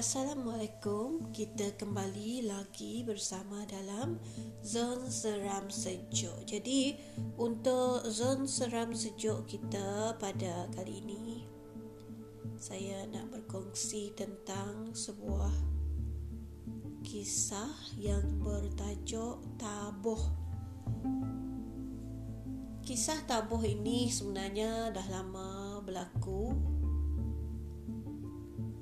[0.00, 1.28] Assalamualaikum.
[1.28, 4.16] Kita kembali lagi bersama dalam
[4.64, 6.40] zon seram sejuk.
[6.48, 6.96] Jadi,
[7.36, 11.44] untuk zon seram sejuk kita pada kali ini,
[12.56, 15.52] saya nak berkongsi tentang sebuah
[17.04, 20.22] kisah yang bertajuk Tabuh.
[22.88, 26.56] Kisah Tabuh ini sebenarnya dah lama berlaku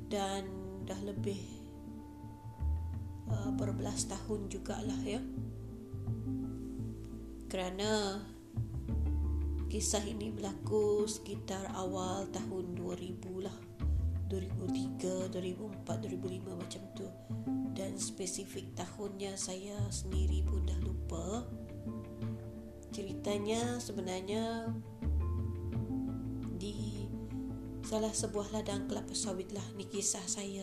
[0.07, 0.58] dan
[0.88, 1.37] dah lebih
[3.29, 5.20] uh, berbelas tahun jugalah ya.
[7.48, 8.20] Kerana
[9.69, 13.56] kisah ini berlaku sekitar awal tahun 2000 lah
[14.29, 17.09] 2003, 2004, 2005 macam tu.
[17.73, 21.45] Dan spesifik tahunnya saya sendiri pun dah lupa.
[22.93, 24.73] Ceritanya sebenarnya
[27.88, 30.60] salah sebuah ladang kelapa sawit lah ni kisah saya.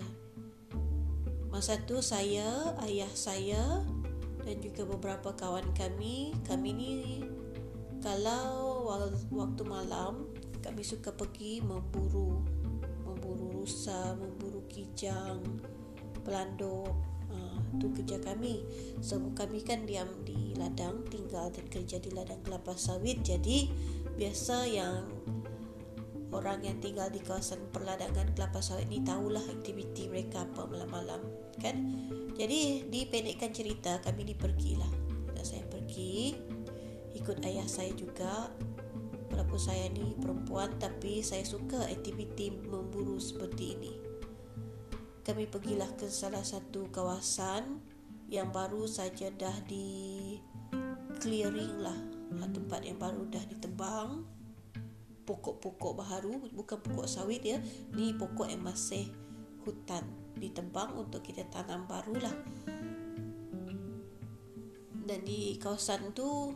[1.50, 3.82] Masa tu saya, ayah saya
[4.46, 6.94] dan juga beberapa kawan kami, kami ni
[7.98, 8.86] kalau
[9.34, 10.30] waktu malam
[10.62, 12.46] kami suka pergi memburu
[13.02, 15.42] memburu rusa, memburu kijang,
[16.22, 16.94] pelanduk.
[17.34, 18.62] Ha, tu kerja kami.
[19.02, 23.26] Sebab kami kan diam di ladang, tinggal dan kerja di ladang kelapa sawit.
[23.26, 23.66] Jadi
[24.14, 25.10] biasa yang
[26.36, 31.24] orang yang tinggal di kawasan perladangan kelapa sawit ni tahulah aktiviti mereka apa malam-malam
[31.64, 31.76] kan?
[32.36, 34.92] Jadi dipendekkan cerita kami ni pergilah.
[35.32, 36.36] Dan saya pergi
[37.16, 38.52] ikut ayah saya juga.
[39.32, 43.94] Walaupun saya ni perempuan tapi saya suka aktiviti memburu seperti ini.
[45.26, 47.82] Kami pergilah ke salah satu kawasan
[48.30, 50.38] yang baru saja dah di
[51.24, 51.98] clearing lah.
[52.36, 54.35] Tempat yang baru dah ditebang
[55.26, 57.58] pokok-pokok baharu bukan pokok sawit ya
[57.98, 59.10] ni pokok yang masih
[59.66, 60.06] hutan
[60.38, 62.34] ditebang untuk kita tanam barulah
[65.06, 66.54] dan di kawasan tu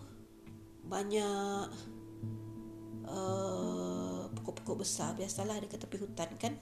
[0.90, 1.70] banyak
[3.06, 6.54] uh, pokok-pokok besar biasalah dekat tepi hutan kan.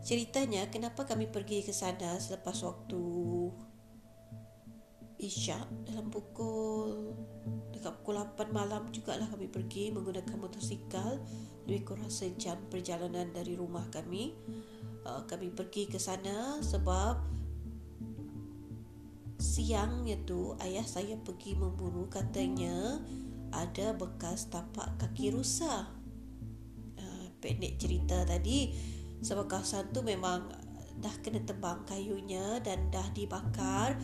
[0.00, 3.02] Ceritanya kenapa kami pergi ke sana selepas waktu
[5.20, 7.12] Isyak dalam pukul
[7.76, 11.20] dekat pukul 8 malam juga lah kami pergi menggunakan motosikal.
[11.68, 14.32] Lebih kurang sejam perjalanan dari rumah kami.
[15.04, 17.20] Uh, kami pergi ke sana sebab
[19.40, 23.00] siangnya tu ayah saya pergi memburu katanya
[23.56, 25.88] ada bekas tapak kaki rusa
[26.96, 28.72] uh, pendek cerita tadi.
[29.20, 30.48] Sebab kawasan tu memang
[31.00, 33.96] dah kena tebang kayunya dan dah dibakar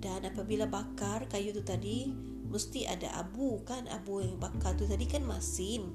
[0.00, 2.08] dan apabila bakar kayu tu tadi
[2.48, 3.84] mesti ada abu kan?
[3.92, 5.92] Abu yang bakar tu tadi kan masin.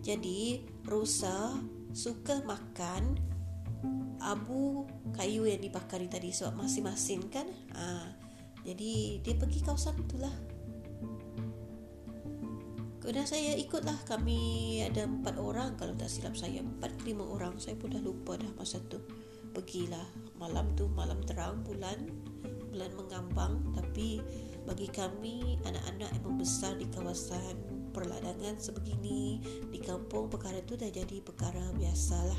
[0.00, 1.58] Jadi rusa
[1.90, 3.18] suka makan
[4.22, 7.50] abu kayu yang dibakar tadi sebab masih masin kan?
[7.74, 8.14] Ha.
[8.62, 10.32] jadi dia pergi kawasan itulah.
[13.00, 15.74] Kemudian saya ikutlah kami ada empat orang.
[15.74, 17.58] Kalau tak silap saya empat lima orang.
[17.58, 19.00] Saya pun dah lupa dah masa tu.
[19.50, 20.04] Pergilah
[20.38, 22.19] malam tu malam terang bulan
[22.70, 24.22] bulan mengambang tapi
[24.64, 27.58] bagi kami anak-anak yang membesar di kawasan
[27.90, 32.38] perladangan sebegini di kampung perkara itu dah jadi perkara biasalah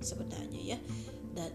[0.00, 0.78] sebenarnya ya.
[1.36, 1.52] Dan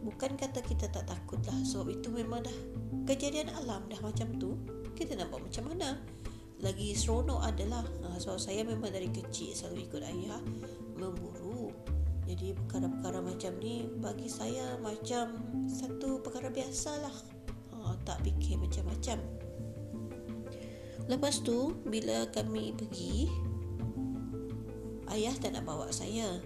[0.00, 2.56] bukan kata kita tak takut lah sebab itu memang dah
[3.04, 4.56] kejadian alam dah macam tu
[4.94, 5.98] kita nak buat macam mana?
[6.60, 10.40] Lagi seronok adalah ha, sebab saya memang dari kecil selalu ikut ayah
[11.00, 11.59] memburu
[12.30, 15.34] jadi perkara-perkara macam ni bagi saya macam
[15.66, 17.10] satu perkara biasalah.
[17.74, 19.18] Ha, tak fikir macam-macam.
[21.10, 23.26] Lepas tu bila kami pergi
[25.10, 26.38] ayah tak nak bawa saya.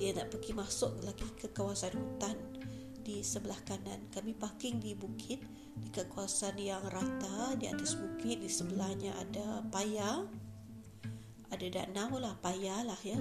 [0.00, 2.40] Dia nak pergi masuk lagi ke kawasan hutan
[3.04, 4.08] di sebelah kanan.
[4.08, 5.44] Kami parking di bukit
[5.76, 10.24] dekat kawasan yang rata di atas bukit di sebelahnya ada paya.
[11.52, 13.20] Ada danau lah, paya lah ya.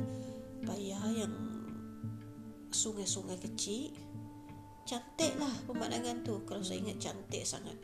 [0.63, 1.48] Paya yang
[2.69, 3.93] sungai-sungai kecil
[4.89, 6.41] cantik lah pemandangan tu.
[6.49, 7.77] Kalau saya ingat cantik sangat.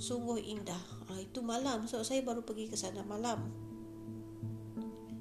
[0.00, 0.80] Sungguh indah.
[1.12, 1.84] Ha, itu malam.
[1.84, 3.52] Sebab saya baru pergi ke sana malam.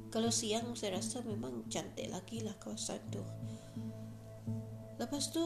[0.07, 3.19] Kalau siang saya rasa memang cantik lagi lah kawasan tu.
[4.95, 5.43] Lepas tu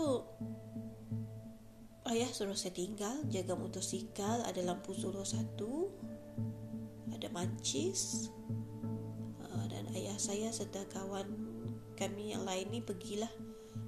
[2.13, 4.45] ayah suruh saya tinggal jaga motosikal.
[4.45, 5.89] Ada lampu solo satu
[7.09, 8.29] ada mancis
[9.41, 11.42] ha, dan ayah saya serta kawan
[11.93, 13.29] kami yang lain ni pergilah.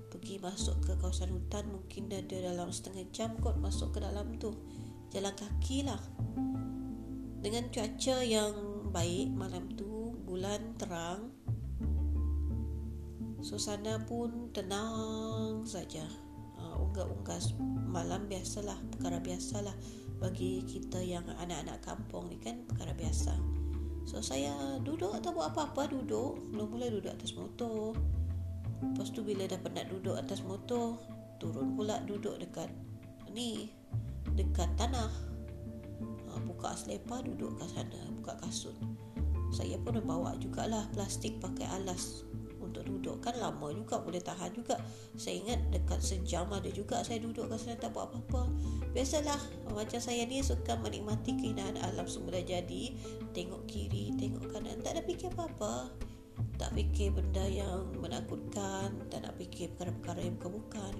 [0.10, 4.38] Pergi masuk ke kawasan hutan mungkin dah ada dalam setengah jam kot masuk ke dalam
[4.40, 4.56] tu.
[5.12, 6.00] Jalan kaki lah.
[7.44, 8.56] Dengan cuaca yang
[8.90, 11.30] baik malam tu bulan terang
[13.46, 16.08] suasana pun tenang saja.
[16.58, 17.54] Uh, unggah-unggas
[17.86, 19.76] malam biasalah perkara biasalah
[20.18, 23.55] bagi kita yang anak-anak kampung ni kan perkara biasa
[24.06, 24.54] so saya
[24.86, 26.38] duduk tak buat apa-apa duduk.
[26.54, 27.98] Mula-mula duduk atas motor.
[28.82, 31.02] Lepas tu bila dah penat duduk atas motor
[31.42, 32.70] turun pula duduk dekat
[33.34, 33.74] ni
[34.38, 35.10] dekat tanah.
[36.30, 38.76] Uh, buka selipar duduk kat sana buka kasut.
[39.52, 42.28] Saya pun bawa jugalah plastik pakai alas
[42.76, 44.76] untuk duduk kan lama juga boleh tahan juga.
[45.16, 48.52] Saya ingat dekat sejam ada juga saya duduk kat sana tak buat apa-apa.
[48.92, 49.40] Biasalah
[49.72, 52.92] macam saya ni suka menikmati keindahan alam semula jadi.
[53.32, 55.88] Tengok kiri tengok kanan tak ada fikir apa-apa.
[56.60, 60.94] Tak fikir benda yang menakutkan tak nak fikir perkara-perkara yang bukan-bukan.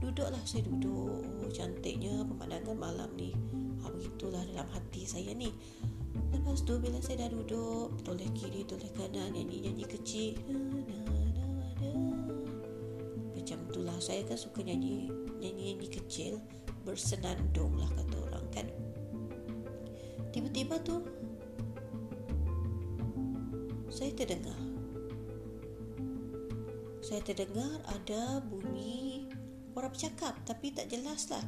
[0.00, 1.20] Duduklah saya duduk.
[1.44, 3.36] Oh, cantiknya pemandangan malam ni.
[3.84, 5.52] Ha, begitulah dalam hati saya ni
[6.32, 10.36] Lepas tu bila saya dah duduk Toleh kiri, toleh kanan Nyanyi-nyanyi kecil.
[13.36, 13.98] Macam tu lah.
[14.00, 16.40] Saya kan suka nyanyi Nyanyi-nyanyi kecil.
[16.86, 18.66] Bersenandung lah kata orang kan.
[20.32, 21.04] Tiba-tiba tu
[23.92, 24.60] Saya terdengar.
[27.04, 29.28] Saya terdengar ada bunyi
[29.76, 31.44] Orang bercakap Tapi tak jelas lah.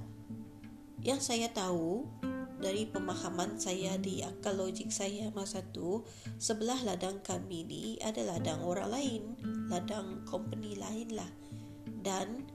[0.99, 2.18] Yang saya tahu
[2.59, 6.03] dari pemahaman saya di akal logik saya masa tu
[6.43, 9.23] sebelah ladang kami ni ada ladang orang lain
[9.71, 11.31] ladang company lain lah.
[11.87, 12.49] Dan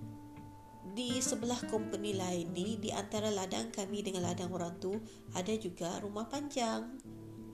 [0.94, 4.94] di sebelah company lain ni di antara ladang kami dengan ladang orang tu
[5.34, 7.00] ada juga rumah panjang.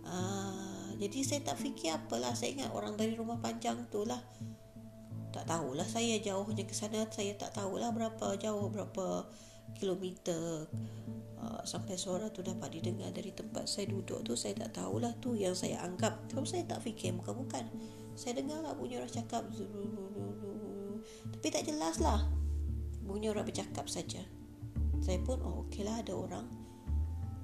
[0.04, 4.20] Uh, jadi saya tak fikir apalah saya ingat orang dari rumah panjang tu lah.
[5.30, 9.30] Tak tahulah saya jauhnya ke sana saya tak tahulah berapa jauh berapa
[9.76, 10.66] kilometer
[11.40, 15.36] uh, sampai suara tu dapat didengar dari tempat saya duduk tu saya tak tahulah tu
[15.36, 16.18] yang saya anggap.
[16.32, 17.66] Sebab saya tak fikir bukan bukan.
[18.20, 19.48] Saya dengar lah bunyi orang cakap
[21.40, 22.28] tapi tak jelas lah.
[23.08, 24.22] Bunyi orang bercakap saja.
[25.00, 26.46] Saya pun oh okey lah ada orang.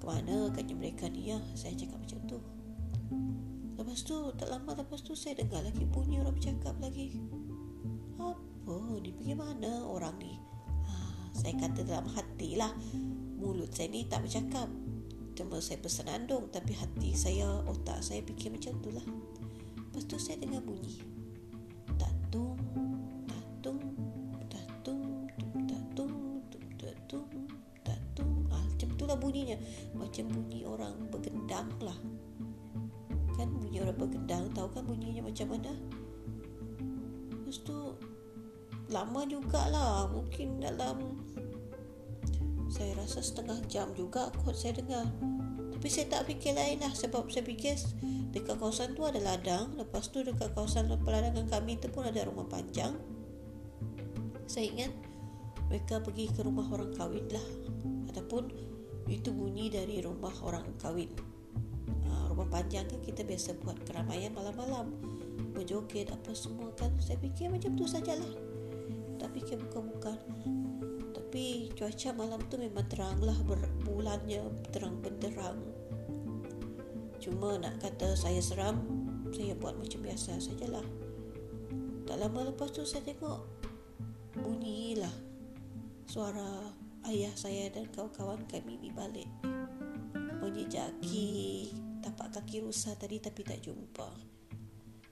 [0.01, 0.51] Ke mana?
[0.51, 2.39] Katnya mereka ni ya saya cakap macam tu.
[3.75, 7.16] Lepas tu tak lama lepas tu saya dengar lagi bunyi orang bercakap lagi.
[8.19, 8.75] Apa?
[9.00, 10.36] Ni pergi mana orang ni
[11.36, 12.72] saya kata dalam hati lah.
[13.36, 14.72] Mulut saya ni tak bercakap.
[15.36, 19.04] Cuma saya bersenandung Tapi hati saya, otak saya fikir macam tu lah.
[19.76, 21.04] Lepas tu saya dengar bunyi.
[22.00, 22.56] Tatung,
[23.28, 23.84] tatung,
[24.48, 25.28] tatung,
[25.68, 26.16] tatung,
[26.80, 27.28] tatung,
[27.84, 28.34] tatung.
[28.48, 29.60] Ah, Macam tu lah bunyinya.
[29.92, 32.00] Macam bunyi orang bergendang lah.
[33.36, 35.76] Kan bunyi orang bergendang Tahu kan bunyinya macam mana?
[37.32, 37.96] Lepas tu
[38.92, 40.08] lama jugalah.
[40.12, 41.15] Mungkin dalam
[42.86, 45.10] saya rasa setengah jam juga kot saya dengar.
[45.74, 47.74] Tapi saya tak fikir lain lah sebab saya fikir
[48.30, 49.74] dekat kawasan tu ada ladang.
[49.74, 52.94] Lepas tu dekat kawasan peladangan kami tu pun ada rumah panjang.
[54.46, 54.94] Saya ingat
[55.66, 57.48] mereka pergi ke rumah orang kahwin lah.
[58.14, 58.54] Ataupun
[59.10, 61.10] itu bunyi dari rumah orang kahwin.
[62.06, 64.94] Uh, rumah panjang kan kita biasa buat keramaian malam-malam.
[65.58, 66.94] Berjoget apa semua kan.
[67.02, 68.30] Saya fikir macam tu sajalah.
[69.18, 70.22] Tak fikir bukan-bukan
[71.36, 73.36] tapi cuaca malam tu memang terang lah
[73.84, 74.40] bulannya
[74.72, 75.60] terang benderang.
[77.20, 78.80] Cuma nak kata saya seram
[79.36, 80.88] saya buat macam biasa sajalah.
[82.08, 83.44] Tak lama lepas tu saya tengok
[84.39, 85.12] bunyilah
[86.08, 86.72] suara
[87.12, 89.27] ayah saya dan kawan-kawan kami di balik.
[90.39, 91.27] Bunyi jaki
[92.00, 94.08] tapak kaki rusa tadi tapi tak jumpa.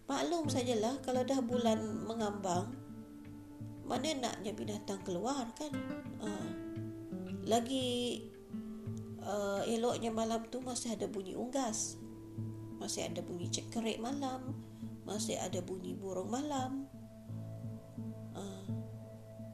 [0.07, 2.71] Maklum sajalah kalau dah bulan mengambang
[3.83, 5.71] mana naknya binatang keluar kan
[6.23, 6.47] uh,
[7.43, 8.23] lagi
[9.19, 11.99] uh, eloknya malam tu masih ada bunyi unggas.
[12.79, 14.55] Masih ada bunyi cekerik malam.
[15.03, 16.87] Masih ada bunyi burung malam.
[18.31, 18.63] Uh,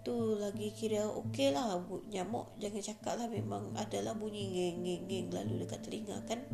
[0.05, 1.81] tu lagi kira okey lah
[2.13, 2.53] nyamuk.
[2.61, 6.45] Jangan cakap lah memang adalah bunyi ngeng ngeng ngeng lalu dekat telinga kan.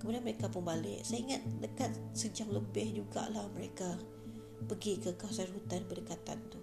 [0.00, 1.04] Kemudian mereka pun balik.
[1.04, 4.00] Saya ingat dekat sejam lebih jugalah mereka
[4.66, 6.61] pergi ke kawasan hutan berdekatan tu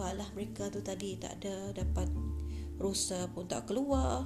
[0.00, 2.08] nampaklah mereka tu tadi tak ada dapat
[2.80, 4.24] rusa pun tak keluar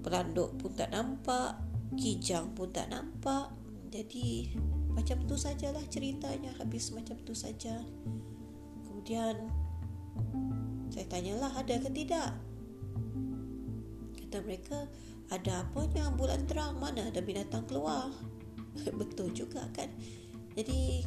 [0.00, 1.60] peranduk pun tak nampak
[2.00, 3.52] kijang pun tak nampak.
[3.92, 4.56] Jadi
[4.96, 7.76] macam tu sajalah ceritanya habis macam tu saja.
[8.88, 9.52] Kemudian
[10.88, 12.32] saya tanyalah ada ke tidak?
[14.16, 14.88] Kata mereka
[15.28, 16.80] ada apa yang bulan terang?
[16.80, 18.08] Mana ada binatang keluar?
[18.96, 19.92] Betul juga kan?
[20.56, 21.04] Jadi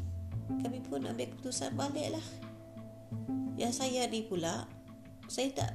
[0.61, 2.44] kami pun ambil keputusan balik lah
[3.55, 4.67] yang saya ni pula
[5.31, 5.71] saya tak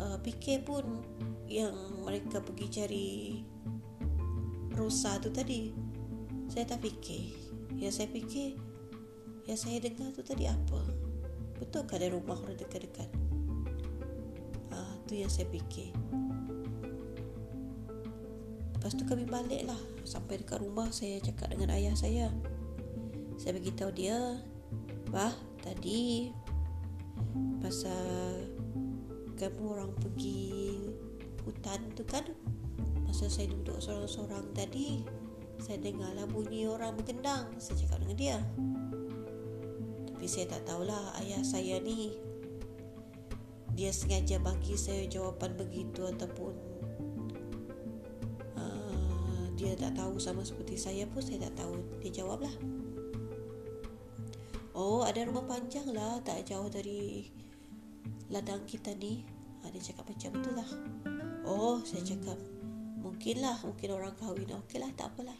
[0.00, 1.04] uh, fikir pun
[1.46, 3.10] yang mereka pergi cari
[4.72, 5.72] rusa tu tadi
[6.48, 7.42] saya tak fikir
[7.82, 8.54] yang saya fikir
[9.50, 10.86] Yang saya dengar tu tadi apa?
[11.58, 13.10] Betul ke ada rumah orang dekat-dekat?
[14.70, 15.90] Ah, tu yang saya fikir.
[18.78, 22.34] Lepas tu kami balik lah Sampai dekat rumah saya cakap dengan ayah saya
[23.38, 24.42] Saya beritahu dia
[25.14, 25.30] Bah,
[25.62, 26.34] tadi
[27.62, 28.50] Pasal
[29.38, 30.74] Kamu orang pergi
[31.46, 32.26] Hutan tu kan
[33.06, 35.06] Masa saya duduk seorang-seorang tadi
[35.62, 38.38] Saya dengarlah bunyi orang bergendang Saya cakap dengan dia.
[40.12, 42.18] Tapi saya tak tahulah Ayah saya ni
[43.78, 46.72] Dia sengaja bagi saya jawapan begitu Ataupun
[49.62, 52.50] dia tak tahu sama seperti saya pun saya tak tahu dia jawab lah
[54.72, 57.28] oh ada rumah panjang lah tak jauh dari
[58.32, 59.24] ladang kita ni.
[59.62, 60.70] Ha, dia cakap macam tu lah.
[61.46, 62.38] Oh saya cakap
[62.98, 64.50] mungkin lah mungkin orang kahwin.
[64.66, 65.36] Okey lah tak apalah.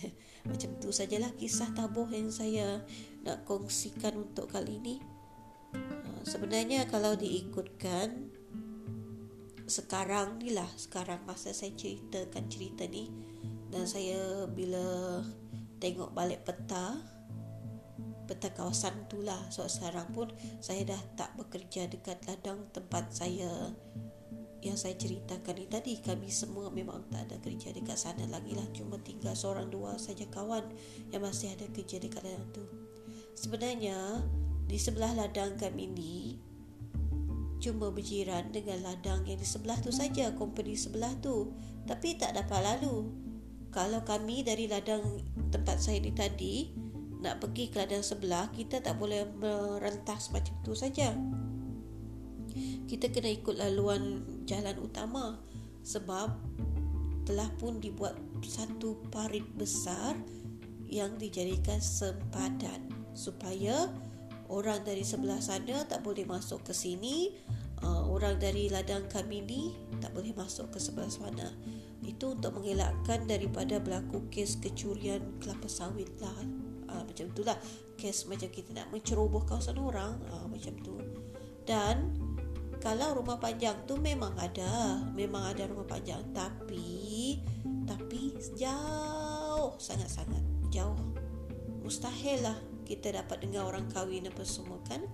[0.48, 2.80] Macam tu sajalah kisah tabuh yang saya
[3.26, 4.96] nak kongsikan untuk kali ini
[5.74, 8.32] ha, sebenarnya kalau diikutkan
[9.70, 13.06] sekarang ni lah sekarang masa saya ceritakan cerita ni
[13.70, 15.20] dan saya bila
[15.78, 16.98] tengok balik peta
[18.30, 20.30] peta kawasan tu lah so sekarang pun
[20.62, 23.74] saya dah tak bekerja dekat ladang tempat saya
[24.60, 25.92] yang saya ceritakan ni tadi.
[26.00, 28.64] Kami semua memang tak ada kerja dekat sana lagi lah.
[28.76, 30.68] Cuma tinggal seorang dua saja kawan
[31.08, 32.64] yang masih ada kerja dekat ladang tu.
[33.32, 33.96] Sebenarnya
[34.68, 36.16] di sebelah ladang kami ni
[37.60, 41.56] cuma berjiran dengan ladang yang di sebelah tu saja company sebelah tu.
[41.88, 43.08] Tapi tak dapat lalu.
[43.70, 46.89] Kalau kami dari ladang tempat saya ni tadi
[47.20, 51.12] nak pergi ke ladang sebelah kita tak boleh merentas macam tu saja.
[52.88, 55.38] Kita kena ikut laluan jalan utama.
[55.80, 56.28] Sebab
[57.28, 60.16] telah pun dibuat satu parit besar
[60.90, 63.86] yang dijadikan sempadan supaya
[64.50, 67.38] orang dari sebelah sana tak boleh masuk ke sini
[67.86, 69.62] uh, orang dari ladang kami ni
[70.02, 71.54] tak boleh masuk ke sebelah sana.
[72.02, 76.59] Itu untuk mengelakkan daripada berlaku kes kecurian kelapa sawit lah
[76.90, 77.56] uh, macam itulah
[77.94, 80.98] kes macam kita nak menceroboh kawasan orang uh, macam tu.
[81.64, 82.16] Dan
[82.80, 85.04] kalau rumah panjang tu memang ada.
[85.12, 87.38] Memang ada rumah panjang tapi
[87.84, 90.42] tapi jauh sangat-sangat.
[90.72, 90.98] Jauh.
[91.84, 92.56] Mustahil lah
[92.88, 95.04] kita dapat dengar orang kahwin apa semua kan.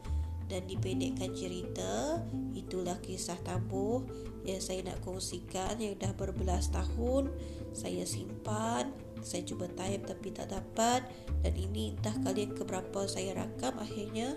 [0.47, 2.23] Dan dipendekkan cerita
[2.55, 4.07] itulah kisah tabuh
[4.47, 7.35] yang saya nak kongsikan yang dah berbelas tahun
[7.75, 11.07] saya simpan saya cuba type tapi tak dapat.
[11.45, 14.37] Dan ini entah kali yang keberapa saya rakam akhirnya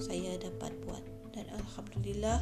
[0.00, 1.04] saya dapat buat.
[1.36, 2.40] Dan Alhamdulillah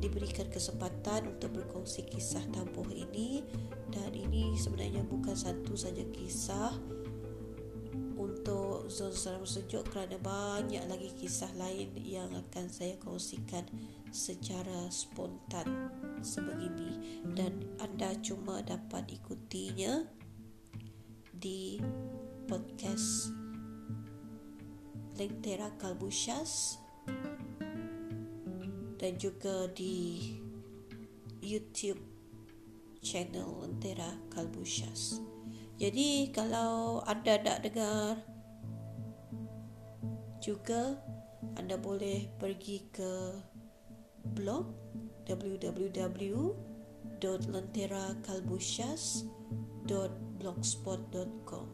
[0.00, 3.44] diberikan kesempatan untuk berkongsi kisah tabuh ini.
[3.92, 6.72] Dan ini sebenarnya bukan satu saja kisah
[8.20, 13.64] untuk zon seram sejuk kerana banyak lagi kisah lain yang akan saya kongsikan
[14.12, 15.88] secara spontan
[16.20, 17.22] sebegini.
[17.32, 20.04] Dan anda cuma dapat ikutinya
[21.40, 21.80] di
[22.44, 23.32] podcast
[25.16, 26.76] Lentera Kalbushas
[29.00, 30.36] dan juga di
[31.40, 31.96] YouTube
[33.00, 35.24] channel Lentera Kalbushas.
[35.80, 38.20] Jadi kalau anda nak dengar
[40.44, 41.00] juga
[41.56, 43.40] anda boleh pergi ke
[44.36, 44.76] blog
[50.40, 51.66] www.lenterakalbushas.blogspot.com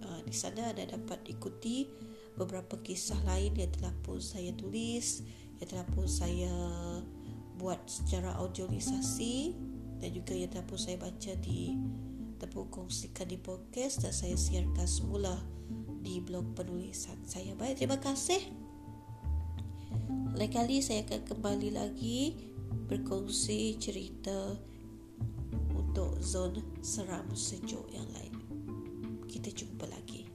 [0.00, 1.86] uh, Di sana anda dapat ikuti
[2.34, 5.22] beberapa kisah lain yang telah pun saya tulis
[5.60, 6.54] Yang telah pun saya
[7.60, 9.54] buat secara audiolisasi
[10.00, 11.76] Dan juga yang telah pun saya baca di
[12.40, 15.36] Tepuk kongsikan di podcast dan saya siarkan semula
[16.00, 17.52] di blog penulisan saya.
[17.52, 18.40] Baik, terima kasih.
[20.32, 22.40] Lain kali saya akan kembali lagi
[22.88, 24.56] berkongsi cerita
[25.90, 26.54] untuk zon
[26.86, 28.30] seram sejuk yang lain.
[29.26, 30.29] Kita jumpa lagi.